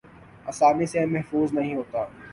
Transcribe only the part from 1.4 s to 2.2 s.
نہیں ہوتا